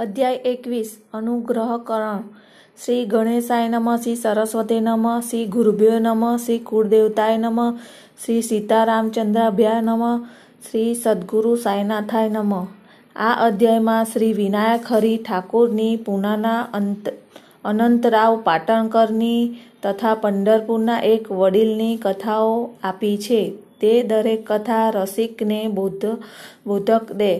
અધ્યાય 0.00 0.34
એકવીસ, 0.34 0.98
અનુગ્રહકરણ. 1.14 2.22
શ્રી 2.84 3.04
ગણેશાય 3.04 3.68
નમઃ, 3.68 3.96
શ્રી 3.96 4.16
સરસ્વતી 4.16 4.80
નમઃ, 4.80 5.20
શ્રી 5.20 5.46
ગુરુભ્યો 5.46 5.98
નમઃ, 5.98 6.36
શ્રી 6.36 6.58
કુળદેવતાય 6.58 7.38
નમઃ, 7.38 7.78
શ્રી 8.24 8.42
સીતારામચંદ્રાભ્યાય 8.42 9.80
નમઃ, 9.80 10.26
શ્રી 10.70 10.94
સદ્ગુરુ 10.94 11.56
સાંઈનાથાય 11.56 12.28
નમઃ. 12.28 12.66
આ 13.16 13.46
અધ્યાયમાં 13.46 14.04
શ્રી 14.04 14.32
વિનાયક 14.32 14.92
હરિ 14.92 15.16
ઠાકોરની 15.16 15.96
પૂનાના 15.96 16.60
અંત, 16.60 17.08
અનંતરાવ 17.64 18.40
પાટણકરની 18.44 19.56
તથા 19.82 20.14
પંઢરપુરના 20.14 20.98
એક 20.98 21.32
વડીલની 21.32 21.96
કથાઓ 21.96 22.70
આપી 22.82 23.18
છે. 23.18 23.54
તે 23.80 24.02
દરેક 24.02 24.52
કથા 24.52 24.90
રસિકને 24.90 25.68
બોધ 25.68 26.06
બોધક 26.66 27.12
દે. 27.12 27.38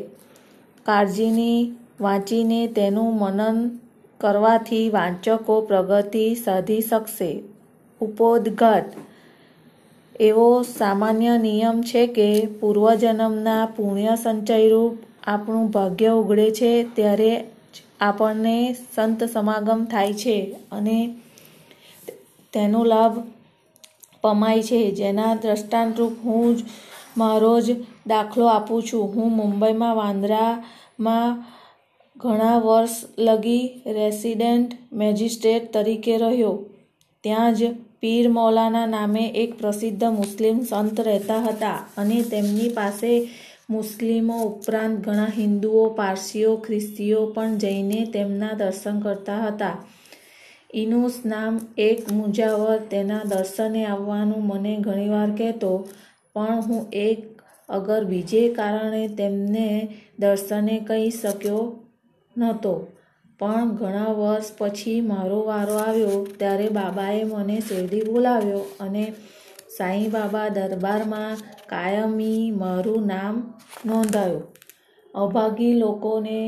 કાળજીની 0.86 1.72
વાંચીને 2.00 2.66
તેનું 2.66 3.18
મનન 3.18 3.56
કરવાથી 4.20 4.90
વાંચકો 4.90 5.60
પ્રગતિ 5.60 6.34
સાધી 6.34 6.80
શકશે. 6.80 7.30
ઉપોદઘાત. 8.00 8.84
એવો 10.20 10.62
સામાન્ય 10.62 11.38
નિયમ 11.38 11.82
છે 11.82 12.06
કે 12.06 12.46
પૂર્વજન્મના 12.60 13.66
પુણ્ય 13.66 14.14
સંચયરૂપ 14.16 14.94
આપણું 15.26 15.70
ભાગ્ય 15.70 16.08
ઉઘડે 16.10 16.50
છે 16.50 16.82
ત્યારે 16.94 17.32
આપણને 18.00 18.56
સંત 18.94 19.24
સમાગમ 19.24 19.84
થાય 19.84 20.12
છે 20.14 20.36
અને 20.72 20.98
તેનો 22.52 22.84
લાભ 22.84 23.14
પમાય 24.22 24.62
છે. 24.62 24.90
જેના 24.90 25.34
દ્રષ્ટાંતરૂપ 25.34 26.12
હું 26.24 26.56
જ 26.56 26.64
મારો 27.16 27.60
જ 27.60 27.76
દાખલો 28.06 28.46
આપું 28.46 28.82
છું. 28.82 29.04
હું 29.14 29.36
મુંબઈમાં 29.36 29.96
વાંદરામાં 29.96 31.59
ઘણા 32.20 32.56
વર્ષ 32.58 32.96
લગી 33.18 33.64
રેસિડેન્ટ 33.86 34.72
મેજિસ્ટ્રેટ 34.92 35.72
તરીકે 35.72 36.16
રહ્યો. 36.18 36.52
ત્યાં 37.24 37.54
જ 37.54 37.70
પીર 38.00 38.26
મૌલાના 38.28 38.86
નામે 38.86 39.24
એક 39.42 39.54
પ્રસિદ્ધ 39.58 40.04
મુસ્લિમ 40.04 40.56
સંત 40.64 41.00
રહેતા 41.00 41.38
હતા 41.38 41.78
અને 41.96 42.18
તેમની 42.22 42.68
પાસે 42.68 43.12
મુસ્લિમો 43.70 44.36
ઉપરાંત 44.42 45.00
ઘણા 45.04 45.32
હિન્દુઓ, 45.36 45.82
પારસીઓ, 45.90 46.52
ખ્રિસ્તીઓ 46.56 47.26
પણ 47.26 47.58
જઈને 47.58 48.00
તેમના 48.12 48.52
દર્શન 48.52 49.00
કરતા 49.00 49.40
હતા. 49.46 49.76
ઇનુસ 50.74 51.16
નામ 51.24 51.54
એક 51.78 52.00
મુજાવર 52.12 52.78
તેના 52.90 53.24
દર્શને 53.24 53.82
આવવાનું 53.86 54.46
મને 54.46 54.76
ઘણીવાર 54.76 55.30
કહેતો, 55.30 55.72
પણ 56.34 56.60
હું 56.60 56.82
એક 56.92 57.20
અગર 57.68 58.02
બીજે 58.04 58.48
કારણે 58.48 59.04
તેમને 59.08 59.68
દર્શને 60.18 60.76
કહી 60.88 61.10
શક્યો 61.10 61.62
નહોતો. 62.40 62.86
પણ 63.38 63.70
ઘણા 63.70 64.04
વર્ષ 64.04 64.44
પછી 64.58 65.00
મારો 65.00 65.42
વારો 65.42 65.74
આવ્યો 65.74 66.26
ત્યારે 66.38 66.68
બાબાએ 66.68 67.24
મને 67.24 67.60
શેરડી 67.60 68.00
બોલાવ્યો 68.00 68.58
અને 68.80 69.14
સાંઈ 69.76 70.08
બાબા 70.08 70.48
દરબારમાં 70.48 71.36
કાયમી 71.68 72.50
મારું 72.50 73.06
નામ 73.06 73.54
નોંધાયું. 73.86 74.42
અભાગી 75.14 75.72
લોકોને 75.74 76.40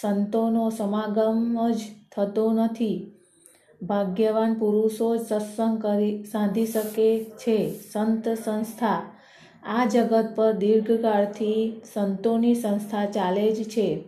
સંતોનો 0.00 0.70
સમાગમ 0.70 1.70
જ 1.72 1.76
થતો 2.16 2.52
નથી. 2.52 3.12
ભાગ્યવાન 3.82 4.54
પુરુષો 4.54 5.16
જ 5.16 5.20
સત્સંગ 5.20 5.82
કરી 5.82 6.24
સાંધી 6.24 6.66
શકે 6.66 7.24
છે. 7.24 7.58
સંત 7.92 8.28
સંસ્થા. 8.28 9.02
આ 9.62 9.84
જગત 9.84 10.28
પર 10.36 10.52
દીર્ઘકાળથી 10.52 11.80
સંતોની 11.94 12.54
સંસ્થા 12.54 13.04
ચાલે 13.04 13.52
જ 13.52 13.68
છે. 13.68 14.04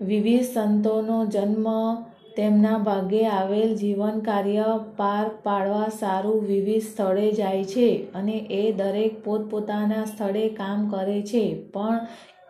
વિવિધ 0.00 0.44
સંતોનો 0.44 1.24
જન્મ 1.26 1.66
તેમના 2.36 2.78
ભાગે 2.78 3.26
આવેલ 3.26 3.76
જીવન 3.76 4.20
કાર્ય 4.20 4.80
પાર 4.96 5.28
પાડવા 5.28 5.88
સારું 5.88 6.42
વિવિધ 6.42 6.82
સ્થળે 6.82 7.32
જાય 7.32 7.64
છે 7.64 8.12
અને 8.14 8.32
એ 8.32 8.72
દરેક 8.72 9.24
પોતપોતાના 9.24 10.04
સ્થળે 10.04 10.48
કામ 10.48 10.90
કરે 10.90 11.22
છે. 11.22 11.62
પણ 11.62 12.00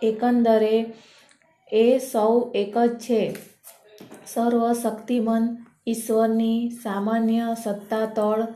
એકંદરે 0.02 0.94
એ 1.72 1.98
સૌ 1.98 2.52
એક 2.54 2.78
જ 2.78 2.98
છે. 2.98 3.34
સર્વશક્તિમંત 4.26 5.58
ઈશ્વરની 5.86 6.70
સામાન્ય 6.70 7.56
સત્તા 7.64 8.06
તળ 8.06 8.46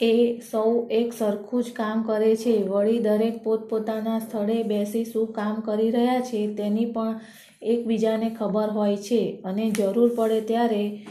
એ 0.00 0.40
સૌ 0.50 0.88
એક 0.90 1.12
સરખું 1.12 1.62
જ 1.62 1.72
કામ 1.72 2.02
કરે 2.02 2.36
છે. 2.36 2.62
વળી 2.62 2.98
દરેક 2.98 3.44
પોતપોતાના 3.44 4.18
સ્થળે 4.18 4.62
બેસી 4.62 5.04
શું 5.04 5.32
કામ 5.32 5.60
કરી 5.60 5.90
રહ્યા 5.90 6.20
છે 6.20 6.54
તેની 6.54 6.84
પણ 6.84 7.20
એકબીજાને 7.62 8.30
ખબર 8.30 8.68
હોય 8.68 8.96
છે 8.96 9.40
અને 9.44 9.70
જરૂર 9.70 10.10
પડે 10.14 10.40
ત્યારે 10.40 11.02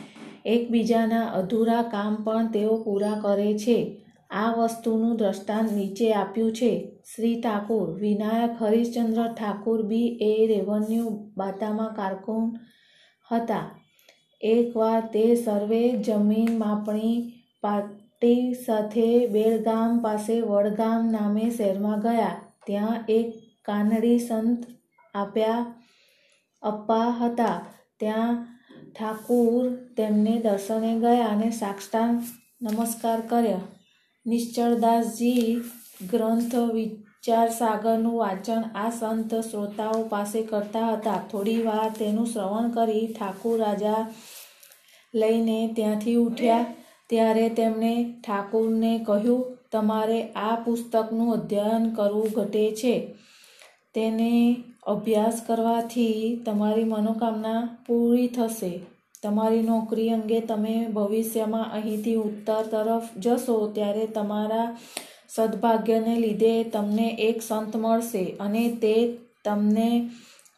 એકબીજાના 0.46 1.24
અધૂરા 1.24 1.82
કામ 1.82 2.16
પણ 2.16 2.48
તેઓ 2.48 2.78
પૂરા 2.84 3.20
કરે 3.22 3.58
છે. 3.58 4.06
આ 4.32 4.52
વસ્તુનું 4.52 5.16
દ્રષ્ટાંત 5.16 5.72
નીચે 5.72 6.14
આપ્યું 6.14 6.54
છે. 6.54 6.92
Shri 7.16 7.42
Thakur, 7.42 8.00
Vinayak 8.00 8.64
Harishchandra 8.64 9.28
Thakur 9.34 9.82
B 9.82 10.18
A 10.22 10.48
revenue 10.48 11.32
બાતામાં 11.38 11.94
કારકુન 11.94 12.60
હતા. 13.32 13.76
એકવાર 14.42 15.02
તે 15.02 15.36
સર્વે 15.36 15.90
જમીન 15.98 16.58
માપણી 16.58 17.34
પાર્ટી 17.62 18.54
સાથે 18.54 19.28
બેળગામ 19.28 20.00
પાસે 20.00 20.42
વડગામ 20.42 21.12
નામે 21.12 21.50
શહેરમાં 21.50 22.00
ગયા. 22.00 22.42
ત્યાં 22.66 23.04
એક 23.08 23.28
કાનડી 23.66 24.20
સંત 24.20 24.66
આપ્યા 25.14 25.79
અપ્પા 26.62 27.10
હતા. 27.10 27.66
ત્યાં 28.00 28.48
ઠાકુર 29.00 29.76
તેમને 29.76 30.40
દર્શને 30.40 31.00
ગયા 31.00 31.26
અને 31.26 31.52
સાક્ષાત 31.52 32.24
નમસ્કાર 32.62 33.22
કર્યા. 33.22 33.62
નિશ્ચળદાસજી 34.26 35.62
ગ્રંથ 36.12 36.56
વિચાર 36.56 37.50
સાગરનું 37.50 38.18
વાંચન 38.18 38.62
આ 38.76 38.90
સંત 38.90 39.36
શ્રોતાઓ 39.36 40.08
પાસે 40.08 40.42
કરતા 40.42 40.94
હતા. 40.94 41.24
થોડી 41.32 41.62
વાર 41.62 41.90
તેનું 42.00 42.26
શ્રવણ 42.26 42.70
કરી 42.70 43.16
ઠાકુર 43.20 43.60
રાજા 43.60 44.08
લઈને 45.16 45.74
ત્યાંથી 45.76 46.16
ઉઠ્યા. 46.16 46.66
ત્યારે 47.10 47.50
તેમણે 47.50 48.22
ઠાકુરને 48.28 49.00
કહ્યું, 49.00 49.58
તમારે 49.72 50.30
આ 50.30 50.56
પુસ્તકનું 50.56 51.34
અધ્યયન 51.34 51.90
કરવું 51.90 52.32
ઘટે 52.36 52.76
છે. 52.76 53.16
તેને 53.94 54.64
અભ્યાસ 54.84 55.42
કરવાથી 55.48 56.42
તમારી 56.46 56.84
મનોકામના 56.84 57.78
પૂરી 57.88 58.28
થશે. 58.28 58.80
તમારી 59.24 59.62
નોકરી 59.62 60.10
અંગે 60.10 60.40
તમે 60.40 60.88
ભવિષ્યમાં 60.88 61.74
અહીંથી 61.74 62.16
ઉત્તર 62.16 62.64
તરફ 62.72 63.18
જશો 63.18 63.72
ત્યારે 63.76 64.06
તમારા 64.06 64.78
સદભાગ્યને 65.30 66.16
લીધે 66.16 66.64
તમને 66.64 67.08
એક 67.08 67.42
સંત 67.42 67.76
મળશે 67.76 68.26
અને 68.40 68.70
તે 68.70 69.18
તમને 69.46 70.10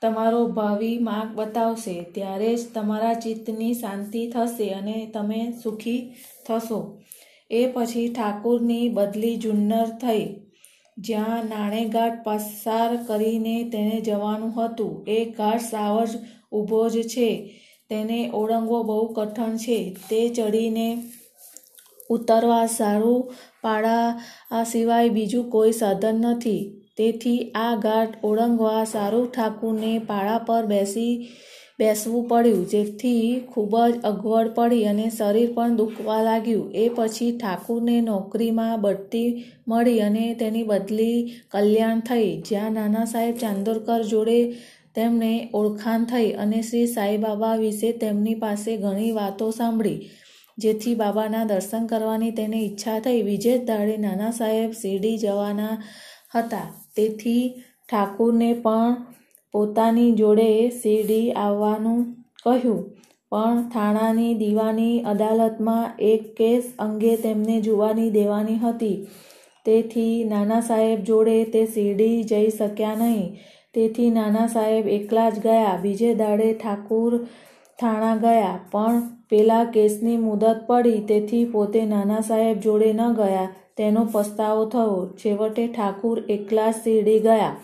તમારો 0.01 0.47
ભાવિ 0.47 0.97
માર્ગ 0.97 1.35
બતાવશે. 1.35 2.03
ત્યારે 2.03 2.55
જ 2.55 2.59
તમારા 2.73 3.13
ચિત્તની 3.13 3.73
શાંતિ 3.73 4.31
થશે 4.31 4.69
અને 4.69 5.11
તમે 5.13 5.53
સુખી 5.63 6.13
થશો. 6.47 7.01
એ 7.51 7.71
પછી 7.73 8.13
ઠાકુરની 8.13 8.89
બદલી 8.89 9.35
જુન્નર 9.37 9.85
થઈ. 9.85 10.40
જ્યાં 11.01 11.45
નાણેઘાટ 11.45 12.23
પસાર 12.23 12.95
કરીને 13.07 13.55
તેને 13.63 14.01
જવાનું 14.01 14.53
હતું. 14.57 15.05
એ 15.07 15.25
ઘાટ 15.25 15.61
સાવ 15.61 16.05
જ 16.05 16.09
ઊભો 16.51 16.89
જ 16.89 17.01
છે. 17.07 17.29
તેને 17.89 18.19
ઓળંગવો 18.33 18.83
બહુ 18.83 19.13
કઠણ 19.13 19.57
છે. 19.57 19.79
તે 20.09 20.29
ચડીને 20.29 20.87
ઉતરવા 22.09 22.65
સારું 22.65 23.33
પાડા 23.61 24.19
સિવાય 24.63 25.09
બીજું 25.09 25.49
કોઈ 25.49 25.71
સાધન 25.71 26.15
નથી. 26.15 26.61
તેથી 26.97 27.51
આ 27.55 27.75
ઘાટ 27.75 28.23
ઓળંગવા 28.23 28.83
સારું 28.83 29.31
ઠાકુરને 29.31 29.99
પાડા 29.99 30.37
પર 30.37 30.65
બેસી 30.65 31.11
બેસવું 31.81 32.25
પડ્યું, 32.29 32.65
જેથી 32.71 33.27
ખૂબ 33.51 33.73
જ 33.83 34.01
અગવડ 34.09 34.49
પડી 34.57 34.89
અને 34.89 35.07
શરીર 35.11 35.53
પણ 35.55 35.77
દુખવા 35.77 36.19
લાગ્યું. 36.23 36.67
એ 36.75 36.85
પછી 36.97 37.31
ઠાકુરને 37.35 37.95
નોકરીમાં 38.07 38.75
બઢતી 38.83 39.29
મળી 39.69 40.03
અને 40.07 40.25
તેની 40.41 40.67
બદલી 40.69 41.17
કલ્યાણ 41.53 42.05
થઈ. 42.09 42.29
જ્યાં 42.49 42.77
નાના 42.77 43.07
સાહેબ 43.13 43.41
ચાંદોરકર 43.43 44.01
જોડે 44.11 44.39
તેમને 44.95 45.33
ઓળખાણ 45.53 46.05
થઈ 46.05 46.29
અને 46.43 46.59
શ્રી 46.61 46.87
સાઈબાબા 46.93 47.55
વિશે 47.59 47.89
તેમની 48.01 48.39
પાસે 48.39 48.71
ઘણી 48.77 49.11
વાતો 49.11 49.47
સાંભળી, 49.51 49.99
જેથી 50.57 50.95
બાબાના 50.95 51.43
દર્શન 51.45 51.85
કરવાની 51.91 52.31
તેને 52.39 52.59
ઈચ્છા 52.59 52.99
થઈ. 52.99 53.21
વિજય 53.29 53.53
દાડે 53.69 53.95
નાના 54.05 54.33
સાહેબ 54.39 54.71
શિરડી 54.81 55.17
જવાના 55.17 55.75
હતા, 56.35 56.67
તેથી 56.95 57.43
ઠાકુરને 57.89 58.51
પણ 58.65 58.97
પોતાની 59.53 60.11
જોડે 60.11 60.69
શિરડી 60.69 61.31
આવવાનું 61.31 62.01
કહ્યું. 62.43 62.81
પણ 63.31 63.61
થાણાની 63.69 64.33
દીવાની 64.33 65.01
અદાલતમાં 65.01 65.91
એક 65.99 66.35
કેસ 66.35 66.63
અંગે 66.79 67.15
તેમને 67.15 67.61
જુવાની 67.61 68.09
દેવાની 68.09 68.55
હતી. 68.55 69.07
તેથી 69.65 70.23
નાના 70.23 70.61
સાહેબ 70.61 71.03
જોડે 71.03 71.43
તે 71.43 71.65
શિરડી 71.65 72.23
જઈ 72.23 72.49
શક્યા 72.49 72.95
નહીં. 72.95 73.37
તેથી 73.73 74.09
નાના 74.09 74.47
સાહેબ 74.47 74.87
એકલા 74.87 75.29
જ 75.29 75.39
ગયા. 75.39 75.77
બીજે 75.81 76.13
દાડે 76.13 76.53
ઠાકુર 76.53 77.17
થાણા 77.79 78.15
ગયા. 78.15 78.59
પણ 78.71 79.01
પેલા 79.29 79.63
કેસની 79.63 80.17
મુદત 80.17 80.43
પડી. 80.67 81.01
તેથી 81.07 81.45
પોતે 81.45 81.85
નાના 81.85 82.21
સાહેબ 82.21 82.59
જોડે 82.59 82.93
ન 82.93 83.13
ગયા. 83.13 83.47
તેનો 83.77 84.07
પસ્તાવો 84.11 84.65
થયો. 84.65 84.97
છેવટે 85.15 85.67
ઠાકુર 85.67 86.23
એકલા 86.29 86.71
શિરડી 86.71 87.19
ગયા. 87.19 87.55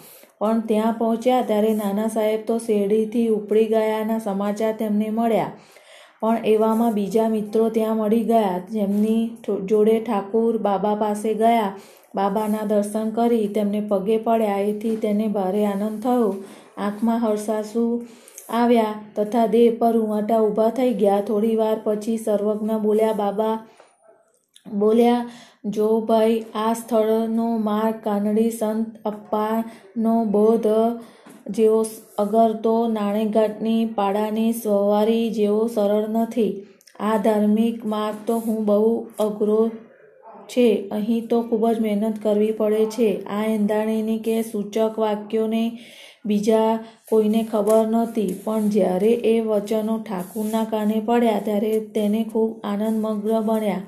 પણ 0.41 0.59
ત્યાં 0.59 0.93
પહોંચ્યા 0.93 1.41
ત્યારે 1.41 1.73
નાના 1.73 2.07
સાહેબ 2.07 2.45
તો 2.45 2.57
શેરડીથી 2.57 3.27
ઉપડી 3.27 3.65
ગયાના 3.65 4.19
સમાચાર 4.19 4.73
તેમને 4.73 5.09
મળ્યા. 5.09 5.51
પણ 6.21 6.45
એવામાં 6.45 6.93
બીજા 6.93 7.29
મિત્રો 7.29 7.69
ત્યાં 7.69 7.97
મળી 7.97 8.23
ગયા. 8.23 8.59
જેમની 8.71 9.21
જોડે 9.65 9.99
ઠાકુર 9.99 10.57
બાબા 10.57 10.95
પાસે 10.95 11.33
ગયા. 11.33 11.71
બાબાના 12.15 12.65
દર્શન 12.65 13.09
કરી 13.09 13.47
તેમને 13.47 13.81
પગે 13.81 14.17
પડ્યા. 14.17 14.57
એથી 14.69 14.95
તેને 14.95 15.27
ભારે 15.27 15.65
આનંદ 15.65 15.99
થયો. 16.03 16.29
આંખમાં 16.77 17.19
હર્ષાસુ 17.19 17.83
આવ્યા 18.49 18.93
તથા 19.15 19.47
દેહ 19.47 19.67
પર 19.79 19.93
રૂંવાટા 19.93 20.41
ઊભા 20.41 20.69
થઈ 20.69 20.93
ગયા. 20.93 21.21
થોડી 21.21 21.55
વાર 21.55 21.77
પછી 21.83 22.17
સર્વજ્ઞ 22.17 22.79
બોલ્યા, 22.81 23.13
બાબા 23.13 23.55
બોલ્યા, 24.73 25.29
જો 25.65 25.89
ભાઈ, 26.01 26.43
આ 26.55 26.73
સ્થળનો 26.73 27.47
માર્ગ 27.57 27.95
કાનડી 28.03 28.49
સંત 28.49 28.87
અપ્પાનો 29.05 30.25
બોધ 30.25 30.69
જેવો 31.49 31.81
અગર 32.17 32.53
તો 32.63 32.75
નાણેઘાટની 32.87 33.85
પાડાની 33.85 34.53
સવારી 34.53 35.29
જેવો 35.29 35.67
સરળ 35.67 36.07
નથી. 36.07 36.53
આ 36.99 37.17
ધાર્મિક 37.17 37.85
માર્ગ 37.85 38.17
તો 38.25 38.39
હું 38.39 38.65
બહુ 38.65 38.93
અઘરો 39.19 39.61
છે. 40.47 40.89
અહીં 40.91 41.27
તો 41.27 41.41
ખૂબ 41.41 41.63
જ 41.71 41.79
મહેનત 41.79 42.19
કરવી 42.23 42.51
પડે 42.51 42.85
છે. 42.85 43.09
આ 43.25 43.43
એંધાણીની 43.45 44.19
કે 44.19 44.41
સૂચક 44.41 44.99
વાક્યોને 44.99 45.63
બીજા 46.25 46.71
કોઈને 47.09 47.43
ખબર 47.43 47.85
નહોતી 47.87 48.31
પણ 48.45 48.69
જ્યારે 48.69 49.11
એ 49.33 49.39
વચનો 49.41 49.97
ઠાકુરના 49.97 50.63
કાને 50.63 50.97
પડ્યા, 50.99 51.39
ત્યારે 51.39 51.79
તેને 51.79 52.23
ખૂબ 52.23 52.59
આનંદમગ્ન 52.63 53.45
બન્યા. 53.45 53.83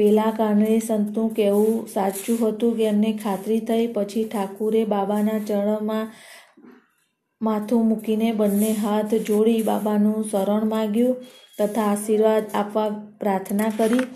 પેલા 0.00 0.30
કારણે 0.30 0.74
સંતનું 0.78 1.32
કહેવું 1.34 1.80
સાચું 1.86 2.38
હતું 2.42 2.76
કે 2.76 2.84
એમને 2.84 3.10
ખાતરી 3.12 3.60
થઈ, 3.60 3.86
પછી 3.86 4.24
ઠાકુરે 4.24 4.84
બાબાના 4.84 5.38
ચરણમાં 5.38 6.06
માથું 7.40 7.84
મૂકીને 7.88 8.32
બંને 8.32 8.70
હાથ 8.72 9.14
જોડી 9.14 9.62
બાબાનું 9.62 10.24
શરણ 10.30 10.64
માગ્યું 10.68 11.16
તથા 11.58 11.84
આશીર્વાદ 11.84 12.44
આપવા 12.54 12.88
પ્રાર્થના 13.20 13.70
કરી. 13.76 14.06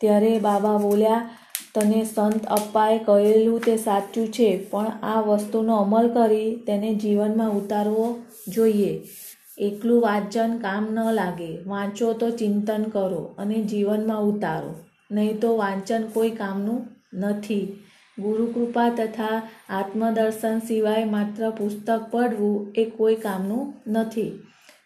ત્યારે 0.00 0.32
બાબા 0.38 0.78
બોલ્યા, 0.78 1.28
તને 1.74 2.04
સંત 2.04 2.46
અપ્પાએ 2.46 2.98
કહેલું 2.98 3.60
તે 3.60 3.76
સાચું 3.76 4.28
છે, 4.28 4.50
પણ 4.70 4.92
આ 5.02 5.20
વસ્તુનો 5.20 5.76
અમલ 5.76 6.08
કરી 6.08 6.56
તેને 6.66 6.94
જીવનમાં 6.94 7.52
ઉતારવો 7.52 8.08
જોઈએ. 8.48 8.92
એકલું 9.58 10.02
વાંચન 10.02 10.58
કામ 10.58 10.84
ન 10.94 10.98
લાગે. 11.12 11.52
વાંચો 11.66 12.12
તો 12.12 12.30
ચિંતન 12.30 12.82
કરો 12.82 13.22
અને 13.38 13.62
જીવનમાં 13.62 14.22
ઉતારો. 14.22 14.74
નહીં 15.10 15.40
તો 15.40 15.56
વાંચન 15.56 16.02
કોઈ 16.12 16.30
કામનું 16.30 16.86
નથી. 17.14 17.78
ગુરુકૃપા 18.18 18.88
તથા 18.88 19.42
આત્મદર્શન 19.68 20.58
સિવાય 20.58 21.04
માત્ર 21.04 21.50
પુસ્તક 21.50 22.06
પઢવું 22.10 22.72
એ 22.74 22.84
કોઈ 22.84 23.14
કામનું 23.14 23.74
નથી. 23.86 24.32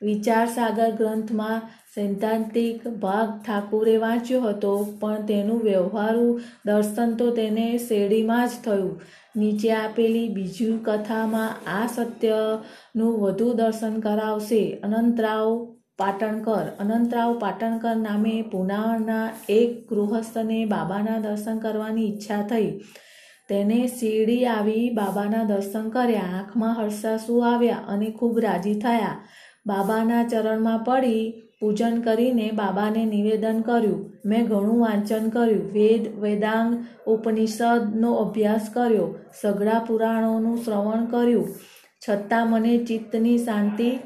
વિચારસાગર 0.02 0.90
ગ્રંથમાં 0.90 1.62
સૈદ્ધાંતિક 1.94 2.88
ભાગ 2.88 3.28
ઠાકુરે 3.46 3.96
વાંચ્યો 3.96 4.40
હતો, 4.40 4.96
પણ 5.00 5.26
તેનું 5.26 5.62
વ્યવહારુ 5.62 6.40
દર્શન 6.66 7.14
તો 7.14 7.31
તેને 7.31 7.78
શેરડીમાં 7.78 8.49
જ 8.49 8.50
થયું. 8.64 9.00
નીચે 9.37 9.73
આપેલી 9.73 10.28
બીજી 10.28 10.78
કથામાં 10.84 11.50
આ 11.70 11.87
સત્યનું 11.87 13.20
વધુ 13.20 13.52
દર્શન 13.52 14.00
કરાવશે. 14.00 14.81
અનંતરાવ 14.82 15.75
પાટણકર, 16.00 16.67
અનંતરાવ 16.81 17.38
પાટણકર 17.38 17.97
નામે 17.97 18.43
પુનાના 18.43 19.31
એક 19.49 19.88
ગૃહસ્થને 19.88 20.64
બાબાના 20.64 21.19
દર્શન 21.19 21.58
કરવાની 21.58 22.06
ઈચ્છા 22.06 22.43
થઈ. 22.43 22.70
તેને 23.49 23.87
શીરડી 23.87 24.47
આવી 24.47 24.91
બાબાના 24.91 25.44
દર્શન 25.44 25.88
કર્યા, 25.88 26.20
આંખમાં 26.20 26.81
હર્ષાસુ 26.81 27.38
આવ્યા 27.38 27.76
અને 27.88 28.06
ખૂબ 28.06 28.38
રાજી 28.38 28.75
થયા. 28.75 29.29
બાબાના 29.67 30.29
ચરણમાં 30.29 30.79
પડી 30.79 31.43
પૂજન 31.61 32.00
કરીને 32.00 32.50
બાબાને 32.50 33.05
નિવેદન 33.05 33.61
કર્યું. 33.61 34.12
મેં 34.25 34.47
ઘણું 34.47 34.81
વાંચન 34.81 35.29
કર્યું. 35.29 35.73
વેદ, 35.73 36.20
વેદાંગ 36.20 36.87
ઉપનિષદનો 37.06 38.12
અભ્યાસ 38.14 38.70
કર્યો. 38.73 39.19
સઘળા 39.43 39.85
પુરાણોનું 39.88 40.56
શ્રવણ 40.56 41.05
કર્યું. 41.05 41.49
છતાં 42.08 42.50
મને 42.50 42.79
ચિત્તની 42.79 43.38
શાંતિ 43.38 43.99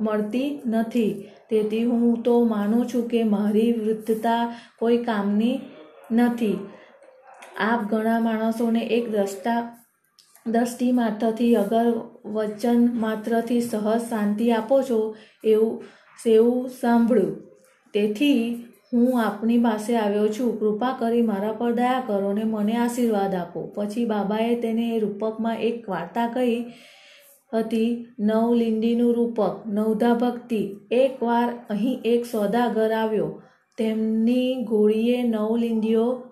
મળતી 0.00 0.60
નથી. 0.66 1.30
તેથી 1.50 1.84
હું 1.84 2.22
તો 2.22 2.44
માનું 2.44 2.88
છું 2.88 3.08
કે 3.08 3.24
મારી 3.24 3.72
વૃદ્ધતા 3.72 4.54
કોઈ 4.78 4.96
કામની 4.96 5.60
નથી. 6.12 6.58
આપ 7.60 7.80
ઘણા 7.90 8.20
માણસોને 8.20 8.80
એક 8.80 9.10
દ્રષ્ટા 9.10 9.76
દ્રષ્ટિ 10.46 10.92
માત્રથી 10.92 11.56
અગર 11.56 11.86
વચન 12.24 12.88
માત્રથી 12.94 13.60
સહજ 13.60 13.98
શાંતિ 13.98 14.50
આપો 14.50 14.82
છો 14.82 15.16
એવું, 15.44 15.84
સેવું 16.24 16.68
સાંભળ્યું. 16.68 17.36
તેથી 17.94 18.66
હું 18.92 19.22
આપની 19.22 19.58
પાસે 19.58 19.96
આવ્યો 19.96 20.28
છું. 20.28 20.58
કૃપા 20.58 20.96
કરી 20.98 21.22
મારા 21.22 21.52
પર 21.52 21.72
દયા 21.72 22.02
કરો 22.06 22.32
ને 22.32 22.44
મને 22.44 22.76
આશીર્વાદ 22.76 23.34
આપો. 23.34 23.72
પછી 23.74 24.04
બાબાએ 24.04 24.54
તેને 24.60 24.98
રૂપકમાં 24.98 25.60
એક 25.60 25.88
વાર્તા 25.88 26.26
કહી 26.26 26.64
હતી. 27.54 28.06
નવલિંડીનું 28.18 29.14
રૂપક, 29.14 29.62
નવધા 29.66 30.14
ભક્તિ. 30.14 30.76
એકવાર 30.90 31.52
અહીં 31.70 32.00
એક 32.04 32.24
સોદાગર 32.24 32.92
આવ્યો. 32.92 33.42
તેમની 33.78 34.64
ઘોડીએ 34.64 35.22
નવલિંડીઓ 35.22 36.22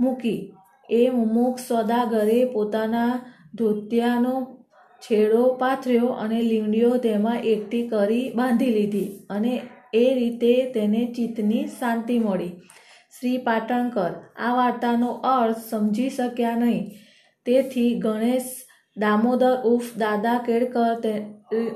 મૂકી. 0.00 0.54
એ 0.90 1.10
મુમુક્ષ 1.10 1.68
સોદાગરે 1.68 2.44
પોતાના 2.44 3.20
ધોતિયાનો 3.54 4.46
છેડો 5.00 5.54
પાથર્યો 5.54 6.06
અને 6.06 6.42
લીંડીઓ 6.42 6.96
તેમાં 6.96 7.40
એકઠી 7.40 7.88
કરી 7.88 8.32
બાંધી 8.34 8.66
લીધી 8.66 9.08
અને 9.30 9.60
એ 9.94 10.14
રીતે 10.14 10.72
તેને 10.72 11.12
ચિત્તની 11.16 11.66
શાંતિ 11.66 12.18
મળી. 12.18 12.48
શ્રી 13.20 13.38
પાટણકર 13.38 14.10
આ 14.36 14.54
વાર્તાનો 14.54 15.12
અર્થ 15.12 15.56
સમજી 15.70 16.10
શક્યા 16.10 16.56
નહીં. 16.56 16.90
તેથી 17.44 17.94
ગણેશ 17.94 18.44
દામોદર 18.96 19.52
ઉર્ફ 19.64 19.90
દાદા 19.98 20.38
કેળકર 20.38 21.12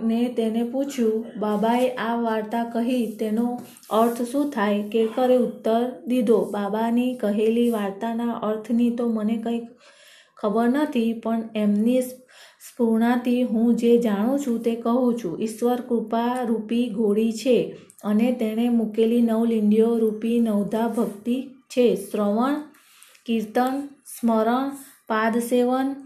ને 0.03 0.21
તેને 0.37 0.63
પૂછ્યું, 0.73 1.25
બાબાએ 1.41 1.89
આ 1.99 2.17
વાર્તા 2.17 2.65
કહી, 2.65 3.07
તેનો 3.21 3.47
અર્થ 3.91 4.23
શું 4.23 4.51
થાય? 4.51 4.83
કેળકરે 4.89 5.39
ઉત્તર 5.39 5.83
દીધો, 6.07 6.39
બાબાની 6.51 7.17
કહેલી 7.17 7.71
વાર્તાના 7.71 8.39
અર્થની 8.51 8.91
તો 8.91 9.09
મને 9.09 9.37
કંઈ 9.37 9.63
ખબર 10.37 10.69
નથી, 10.69 11.11
પણ 11.25 11.43
એમની 11.55 12.03
સ્ફૂર્ણાથી 12.67 13.43
હું 13.43 13.77
જે 13.77 13.93
જાણું 13.99 14.43
છું 14.47 14.63
તે 14.63 14.75
કહું 14.77 15.19
છું. 15.21 15.37
ઈશ્વર 15.41 15.81
કૃપા 15.89 16.33
રૂપી 16.43 16.87
ઘોડી 16.91 17.33
છે 17.33 17.57
અને 18.05 18.29
તેણે 18.33 18.67
મૂકેલી 18.71 19.23
નવલિંડીઓ 19.23 19.91
રૂપી 19.99 20.39
નવધા 20.41 20.89
ભક્તિ 20.89 21.37
છે. 21.69 21.87
શ્રવણ, 21.97 22.61
કીર્તન, 23.27 23.81
સ્મરણ, 24.15 24.77
પાદસેવન 25.09 25.97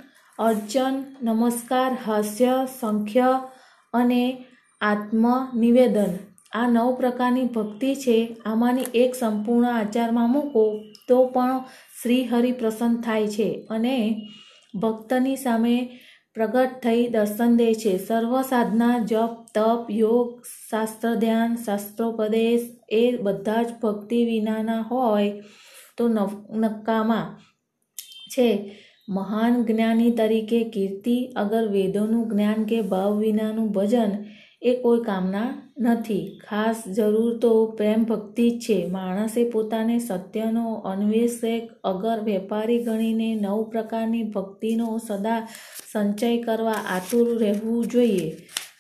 અર્ચન, 0.40 1.04
નમસ્કાર, 1.22 1.96
હાસ્ય, 2.06 2.66
સંખ્ય 2.80 3.40
અને 3.92 4.44
આત્મનિવેદન. 4.80 6.12
આ 6.52 6.68
નવ 6.68 6.94
પ્રકારની 6.94 7.44
ભક્તિ 7.44 7.94
છે. 7.94 8.36
આમાંની 8.46 8.82
એક 8.94 9.14
સંપૂર્ણ 9.14 9.68
આચારમાં 9.68 10.32
મૂકો 10.32 10.78
તો 11.08 11.26
પણ 11.26 11.60
શ્રી 12.02 12.24
હરિ 12.24 12.52
પ્રસન્ન 12.52 13.00
થાય 13.00 13.28
છે 13.28 13.66
અને 13.70 14.28
ભક્તની 14.74 15.36
સામે 15.36 16.00
પ્રગટ 16.34 16.70
થઈ 16.82 17.06
દર્શન 17.08 17.56
દે 17.56 17.74
છે. 17.74 17.98
સર્વ 17.98 18.42
સાધના, 18.42 18.98
જપ, 18.98 19.36
તપ, 19.54 19.90
યોગ, 19.90 20.42
શાસ્ત્ર, 20.70 21.14
ધ્યાન, 21.14 21.56
શાસ્ત્રોપદેશ 21.56 22.60
એ 22.88 23.16
બધા 23.16 23.62
જ 23.62 23.80
ભક્તિ 23.82 24.24
વિનાના 24.24 24.80
હોય 24.80 25.42
તો 25.96 26.08
નકામા 26.54 27.40
છે. 28.30 28.76
મહાન 29.08 29.64
જ્ઞાની 29.64 30.10
તરીકે 30.10 30.60
કીર્તિ, 30.64 31.16
અગર 31.36 31.64
વેદોનું 31.68 32.28
જ્ઞાન 32.28 32.64
કે 32.64 32.80
ભાવ 32.82 33.18
વિનાનું 33.18 33.72
ભજન, 33.72 34.12
એ 34.62 34.74
કોઈ 34.74 35.02
કામના 35.02 35.48
નથી. 35.78 36.40
ખાસ 36.48 36.82
જરૂર 36.88 37.38
તો 37.38 37.50
પ્રેમ 37.76 38.04
ભક્તિ 38.04 38.50
જ 38.50 38.60
છે. 38.60 38.78
માણસે 38.86 39.42
પોતાને 39.50 39.98
સત્યનો 39.98 40.74
અન્વેષક, 40.74 41.64
અગર 41.84 42.18
વેપારી 42.24 42.82
ગણીને 42.82 43.28
નવ 43.34 43.62
પ્રકારની 43.70 44.22
ભક્તિનો 44.22 44.98
સદા 44.98 45.46
સંચય 45.92 46.42
કરવા 46.42 46.72
આતુર 46.72 47.38
રહેવું 47.38 47.86
જોઈએ. 47.86 48.28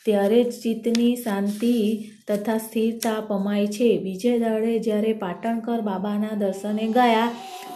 ત્યારે 0.04 0.44
જ 0.44 0.50
ચિત્તની 0.50 1.14
શાંતિ 1.16 1.74
તથા 2.28 2.58
સ્થિરતા 2.58 3.20
પમાય 3.20 3.66
છે. 3.66 3.88
બીજે 3.98 4.38
દાડે 4.38 4.78
જ્યારે 4.78 5.12
પાટણકર 5.12 5.80
બાબાના 5.80 6.38
દર્શને 6.38 6.86
ગયા, 6.88 7.26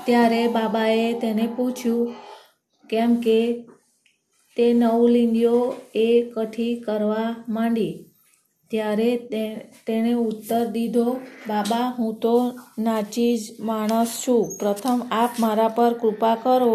ત્યારે 0.06 0.48
બાબાએ 0.48 1.12
તેને 1.12 1.48
પૂછ્યું 1.56 2.14
કેમ 2.90 3.10
કે 3.16 3.38
તે 4.56 4.66
નવલિંગીઓ 4.74 5.58
એ 5.98 6.08
કઠી 6.34 6.74
કરવા 6.80 7.28
માંડી. 7.48 7.94
ત્યારે 8.70 9.08
તેણે 9.86 10.12
ઉત્તર 10.20 10.62
દીધો, 10.66 11.06
બાબા, 11.48 11.86
હું 11.98 12.12
તો 12.18 12.34
નાચી 12.78 13.32
જ 13.38 13.42
માણસ 13.60 14.12
છું. 14.22 14.42
પ્રથમ 14.60 14.98
આપ 15.12 15.32
મારા 15.40 15.68
પર 15.68 15.92
કૃપા 15.94 16.36
કરો. 16.42 16.74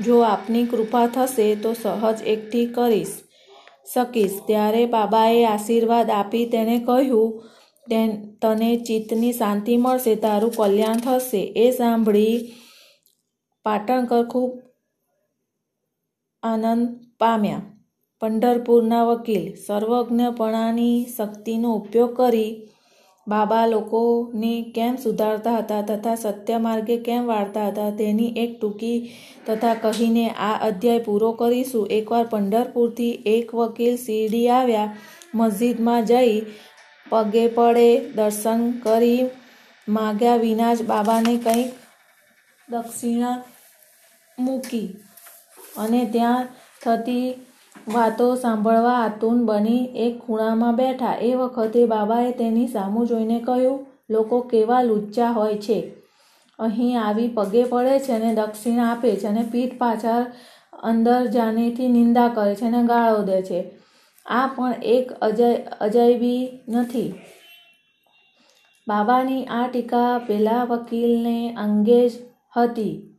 જો 0.00 0.16
આપની 0.22 0.64
કૃપા 0.66 1.06
થશે, 1.06 1.46
તો 1.56 1.70
સહજ 1.74 2.18
એકઠી 2.26 2.66
કરીશ, 2.66 3.14
શકીશ. 3.94 4.36
ત્યારે 4.46 4.82
બાબાએ 4.86 5.44
આશીર્વાદ 5.44 6.10
આપી 6.10 6.44
તેને 6.46 6.76
કહ્યું 6.78 7.28
તને 8.42 8.70
ચિત્તની 8.86 9.32
શાંતિ 9.32 9.76
મળશે, 9.76 10.14
તારું 10.16 10.52
કલ્યાણ 10.52 10.98
થશે. 10.98 11.42
એ 11.56 11.70
સાંભળી 11.70 12.34
પાટણકર 13.66 14.22
ખૂબ 14.24 14.50
આનંદ 16.42 16.88
પામ્યા. 17.20 17.62
પંઢરપુરના 18.22 19.04
વકીલ 19.04 19.44
સર્વજ્ઞપણાની 19.66 20.98
શક્તિનો 21.16 21.70
ઉપયોગ 21.74 22.12
કરી 22.16 22.50
બાબા 23.26 23.66
લોકોને 23.66 24.52
કેમ 24.74 24.94
સુધારતા 24.96 25.56
હતા 25.58 25.82
તથા 25.82 26.14
સત્ય 26.14 26.58
માર્ગે 26.58 26.96
કેમ 26.96 27.26
વાળતા 27.26 27.66
હતા 27.68 27.90
તેની 27.90 28.32
એક 28.36 28.52
ટૂંકી 28.60 28.98
તથા 29.46 29.74
કહીને 29.74 30.24
આ 30.46 30.56
અધ્યાય 30.68 30.98
પૂરો 30.98 31.30
કરીશું. 31.32 31.90
એકવાર 31.90 32.26
પંઢરપુરથી 32.26 33.14
એક 33.26 33.54
વકીલ 33.54 33.96
શિરડી 33.96 34.48
આવ્યા 34.48 34.94
મસ્જિદમાં 35.34 36.04
જઈ 36.04 36.34
પગે 37.06 37.44
પડે 37.48 37.88
દર્શન 38.16 38.60
કરી 38.80 39.20
માગ્યા 39.88 40.36
વિના 40.36 40.74
જ 40.74 40.82
બાબાને 40.82 41.34
કંઈક 41.36 41.70
દક્ષિણા 42.68 43.36
મૂકી. 44.38 44.88
અને 45.78 46.04
ત્યાં 46.04 46.46
થતી 46.84 47.34
વાતો 47.94 48.34
સાંભળવા 48.34 48.94
આતુન 48.94 49.46
બની 49.46 49.84
એક 49.84 50.20
ખૂણામાં 50.20 50.76
બેઠા. 50.76 51.14
એ 51.14 51.34
વખતે 51.34 51.86
બાબાએ 51.86 52.32
તેની 52.32 52.68
સામું 52.68 53.06
જોઈને 53.06 53.40
કહ્યું, 53.40 53.86
લોકો 54.10 54.40
કેવા 54.40 54.82
લુચ્ચા 54.82 55.30
હોય 55.30 55.54
છે. 55.54 55.94
અહીં 56.58 57.02
આવી 57.02 57.28
પગે 57.28 57.64
પડે 57.64 57.98
છે 57.98 58.12
અને 58.12 58.34
દક્ષિણા 58.34 58.92
આપે 58.92 59.16
છે 59.16 59.26
અને 59.26 59.42
પીઠ 59.42 59.78
પાછળ 59.78 60.24
અંદર 60.72 61.26
જાનેથી 61.26 61.88
નિંદા 61.88 62.28
કરે 62.28 62.54
છે 62.54 62.64
અને 62.64 62.82
ગાળો 62.82 63.22
દે 63.22 63.42
છે. 63.42 63.78
આ 64.26 64.46
પણ 64.46 64.74
એક 64.82 65.12
અજય, 65.12 65.54
અજાયબી 65.80 66.60
નથી. 66.68 67.14
બાબાની 68.88 69.44
આ 69.44 69.66
ટીકા 69.72 70.18
પેલા 70.18 70.64
વકીલને 70.64 71.54
અંગે 71.54 72.08
જ 72.08 72.12
હતી. 72.56 73.11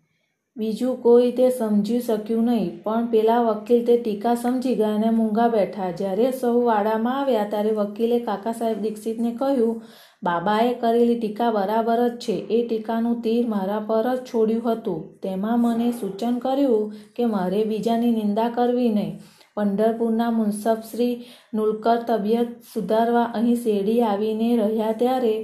બીજું 0.57 0.97
કોઈ 1.03 1.31
તે 1.37 1.45
સમજી 1.51 2.01
શક્યું 2.07 2.45
નહીં, 2.47 2.73
પણ 2.83 3.07
પેલા 3.13 3.37
વકીલ 3.45 3.79
તે 3.85 3.95
ટીકા 3.97 4.33
સમજી 4.35 4.75
ગયા 4.75 4.97
અને 4.97 5.09
મૂંગા 5.11 5.47
બેઠા. 5.55 5.91
જ્યારે 5.99 6.27
સૌ 6.41 6.51
વાડામાં 6.67 7.17
આવ્યા 7.21 7.47
ત્યારે 7.53 7.71
વકીલે 7.79 8.19
કાકા 8.27 8.53
સાહેબ 8.59 8.83
દીક્ષિતને 8.83 9.31
કહ્યું, 9.39 9.79
બાબાએ 10.23 10.69
કરેલી 10.83 11.17
ટીકા 11.17 11.49
બરાબર 11.57 12.03
જ 12.03 12.19
છે. 12.25 12.35
એ 12.49 12.59
ટીકાનું 12.67 13.17
તીર 13.23 13.49
મારા 13.55 13.81
પર 13.89 14.07
જ 14.09 14.15
છોડ્યું 14.29 14.63
હતું. 14.67 15.01
તેમાં 15.23 15.59
મને 15.59 15.89
સૂચન 16.01 16.39
કર્યું 16.39 16.93
કે 17.15 17.31
મારે 17.33 17.65
બીજાની 17.65 18.13
નિંદા 18.19 18.49
કરવી 18.57 18.93
નહીં. 18.97 19.11
પંઢરપુરના 19.57 20.31
મુનસફ 20.37 20.87
શ્રી 20.91 21.13
નુલકર 21.57 21.99
તબિયત 22.07 22.55
સુધારવા 22.73 23.27
અહીં 23.33 23.61
શેરડી 23.65 24.01
આવીને 24.03 24.49
રહ્યા 24.61 24.99
ત્યારે 25.01 25.35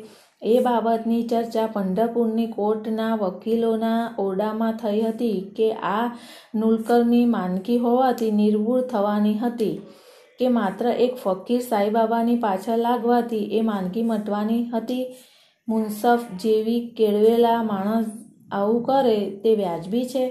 એ 0.42 0.60
બાબતની 0.60 1.24
ચર્ચા 1.24 1.68
પંઢરપુરની 1.68 2.48
કોર્ટના 2.48 3.16
વકીલોના 3.16 4.16
ઓરડામાં 4.18 4.74
થઈ 4.74 5.02
હતી 5.02 5.42
કે 5.58 5.72
આ 5.74 6.06
નુલકરની 6.56 7.26
માનકી 7.26 7.78
હોવાથી 7.78 8.32
નિર્ભૂળ 8.32 8.82
થવાની 8.82 9.38
હતી 9.38 9.82
કે 10.40 10.50
માત્ર 10.50 10.86
એક 10.88 11.16
ફકીર 11.16 11.62
સાંઈબાબાની 11.62 12.36
પાછળ 12.36 12.78
લાગવાથી 12.78 13.46
એ 13.58 13.62
માનકી 13.62 14.04
મટવાની 14.04 14.64
હતી. 14.64 15.06
મુનસફ 15.68 16.24
જેવી 16.44 16.80
કેળવેલા 16.98 17.64
માણસ 17.64 18.08
આવું 18.52 18.84
કરે 18.84 19.18
તે 19.44 19.56
વ્યાજબી 19.56 20.06
છે. 20.06 20.24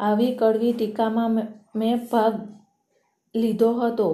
આવી 0.00 0.32
કડવી 0.34 0.72
ટીકામાં 0.72 1.38
મેં 1.76 1.96
ભાગ 2.12 2.34
લીધો 3.34 3.70
હતો. 3.72 4.08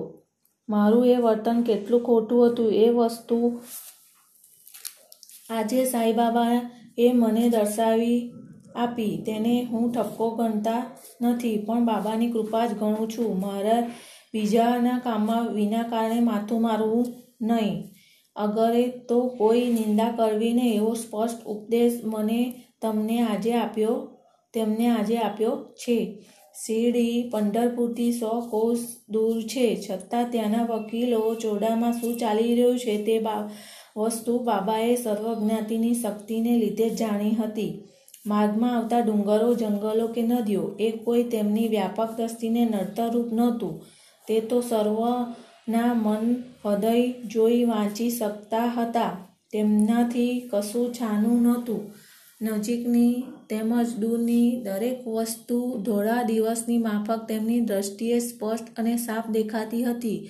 મારું 0.68 1.06
એ 1.06 1.16
વર્તન 1.16 1.62
કેટલું 1.62 2.00
ખોટું 2.00 2.46
હતું 2.46 2.72
એ 2.74 2.88
વસ્તુ 2.88 3.60
આજે 5.50 5.84
સાંઈબાબાએ 5.84 7.12
મને 7.12 7.48
દર્શાવી 7.48 8.18
આપી. 8.76 9.14
તેને 9.26 9.54
હું 9.64 9.92
ઠપકો 9.92 10.26
ગણતા 10.30 10.82
નથી, 11.22 11.56
પણ 11.66 11.84
બાબાની 11.84 12.30
કૃપા 12.30 12.66
જ 12.66 12.72
ગણું 12.74 13.10
છું. 13.10 13.40
મારા 13.40 13.82
બીજાના 14.34 14.98
કામમાં 14.98 15.52
વિના 15.52 15.82
કારણે 15.82 16.20
માથું 16.20 16.60
મારવું 16.62 17.06
નહીં. 17.42 17.76
અગરે 18.36 18.82
તો 19.08 19.18
કોઈ 19.38 19.66
નિંદા 19.68 20.10
કરવી 20.10 20.52
નહીં. 20.52 20.74
એવો 20.74 20.92
સ્પષ્ટ 20.94 21.46
ઉપદેશ 21.46 22.00
મને 22.04 22.40
તમને 22.82 23.20
આજે 23.20 23.52
આપ્યો, 23.54 23.94
તેમને 24.54 24.86
આજે 24.88 25.16
આપ્યો 25.18 25.54
છે. 25.82 25.98
શિરડી 26.54 27.30
પંઢરપુરથી 27.32 28.12
સો 28.12 28.40
કોસ 28.50 28.84
દૂર 29.08 29.40
છે. 29.42 29.66
છતાં 29.86 30.30
ત્યાંના 30.30 30.68
વકીલો 30.70 31.34
ચોડામાં 31.34 31.92
શું 31.92 32.14
ચાલી 32.18 32.54
રહ્યું 32.54 32.78
છે 32.78 32.94
તે 33.04 33.18
બા 33.18 33.42
વસ્તુ 33.96 34.38
બાબાએ 34.38 34.96
સર્વજ્ઞાતિની 34.96 35.94
શક્તિને 35.94 36.58
લીધે 36.58 36.90
જાણી 36.90 37.34
હતી. 37.34 37.88
માર્ગમાં 38.26 38.78
આવતા 38.78 39.00
ડુંગરો, 39.00 39.54
જંગલો 39.54 40.06
કે 40.06 40.22
નદીઓ, 40.22 40.76
એ 40.80 40.90
કોઈ 40.90 41.22
તેમની 41.22 41.68
વ્યાપક 41.68 42.16
દ્રષ્ટિને 42.16 42.64
નડતરરૂપ 42.64 43.32
નહોતું. 43.32 43.84
તે 44.28 44.40
તો 44.40 44.60
સર્વના 44.60 45.94
મન, 45.94 46.36
હૃદય 46.64 47.12
જોઈ 47.12 47.64
વાંચી 47.64 48.10
શકતા 48.10 48.66
હતા. 48.66 49.28
તેમનાથી 49.52 50.48
કશું 50.50 50.94
છાનું 50.94 51.42
નહોતું. 51.42 51.92
નજીકની 52.42 53.24
તેમજ 53.48 53.96
દૂરની 53.98 54.60
દરેક 54.62 55.08
વસ્તુ 55.08 55.78
ધોળા 55.78 56.22
દિવસની 56.22 56.78
માફક 56.78 57.26
તેમની 57.28 57.60
દ્રષ્ટિએ 57.60 58.18
સ્પષ્ટ 58.18 58.78
અને 58.78 58.96
સાફ 58.96 59.30
દેખાતી 59.30 59.84
હતી. 59.84 60.28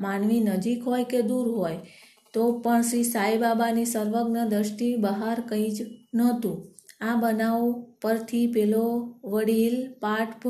માનવી 0.00 0.40
નજીક 0.40 0.84
હોય 0.84 1.04
કે 1.04 1.22
દૂર 1.22 1.48
હોય 1.48 1.78
તો 2.38 2.60
પણ 2.64 2.82
શ્રી 2.82 3.04
સાંઈબાબાની 3.04 3.84
સર્વજ્ઞ 3.84 4.38
દ્રષ્ટિ 4.48 4.96
બહાર 4.96 5.40
કંઈ 5.40 5.70
જ 5.70 5.86
નહોતું. 6.14 6.56
આ 7.00 7.16
બનાવ 7.16 7.84
પરથી 8.02 8.46
પેલો 8.46 8.84
વડીલ 9.24 9.76
પાઠ 10.00 10.46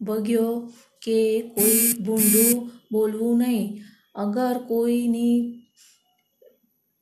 ભગ્યો 0.00 0.70
કે 1.02 1.42
કોઈ 1.42 2.02
ભૂંડું 2.02 2.70
બોલવું 2.92 3.38
નહીં. 3.38 3.78
અગર 4.14 4.58
કોઈની, 4.68 5.56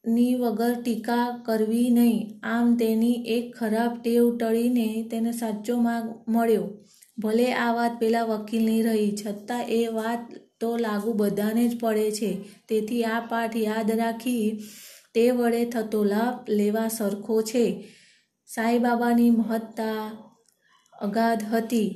ની 0.04 0.34
વગર 0.34 0.74
ટીકા 0.82 1.42
કરવી 1.46 1.90
નહીં, 1.90 2.40
આમ 2.42 2.76
તેની 2.76 3.24
એક 3.26 3.56
ખરાબ 3.56 4.02
ટેવ 4.02 4.36
ટળીને 4.36 5.08
તેને 5.10 5.32
સાચો 5.32 5.80
માર્ગ 5.80 6.06
મળ્યો. 6.28 6.66
ભલે 7.18 7.52
આ 7.52 7.72
વાત 7.72 7.98
પેલા 8.00 8.22
વકીલની 8.22 8.82
રહી, 8.82 9.16
છતાં 9.26 9.64
એ 9.68 9.86
વાત 9.86 10.20
તો 10.60 10.76
લાગુ 10.76 11.12
બધાને 11.12 11.68
જ 11.68 11.80
પડે 11.80 12.10
છે. 12.10 12.30
તેથી 12.68 13.04
આ 13.04 13.20
પાઠ 13.20 13.56
યાદ 13.56 13.90
રાખી 13.90 14.44
તે 15.14 15.30
વડે 15.30 15.64
થતો 15.64 16.04
લાભ 16.04 16.50
લેવા 16.50 16.88
સરખો 16.88 17.42
છે. 17.42 17.64
સાંઈબાબાની 18.46 19.30
મહત્તા 19.30 20.02
અગાધ 20.92 21.44
હતી 21.54 21.90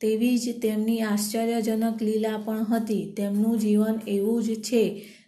તેવી 0.00 0.38
જ 0.38 0.60
તેમની 0.62 1.00
આશ્ચર્યજનક 1.00 2.02
લીલા 2.02 2.38
પણ 2.38 2.66
હતી. 2.70 3.14
તેમનું 3.16 3.58
જીવન 3.58 4.00
એવું 4.06 4.42
જ 4.42 4.54
છે. 4.62 4.84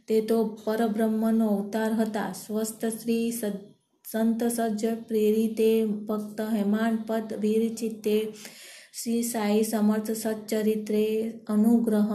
તે 0.09 0.21
તો 0.21 0.45
પરબ્રહ્મનો 0.65 1.47
અવતાર 1.49 1.93
હતા. 1.93 2.33
સ્વસ્થ 2.33 2.85
શ્રી 2.85 3.33
સંત 4.05 4.45
સજ્જ 4.45 4.83
પ્રેરિતે, 5.09 5.85
ભક્ત 5.85 6.41
હેમાંડ 6.41 6.99
પદ 7.07 7.33
વીર 7.41 7.63
શ્રી 8.97 9.25
સાઈ 9.25 9.65
સમર્થ 9.65 10.11
સચ્ચરિત્રે 10.15 11.07
અનુગ્રહ 11.49 12.13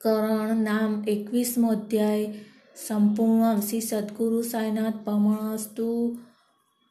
કરણ 0.00 0.62
નામ 0.62 0.92
એકવીસમો 1.06 1.68
અધ્યાય 1.70 2.32
સંપૂર્ણ 2.76 3.60
શ્રી 3.62 3.84
સદગુરુ 3.84 4.40
સાઈનાથ 4.44 4.98
પમણસ્તુ 5.04 5.86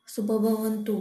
શુભભવંતુ 0.07 0.97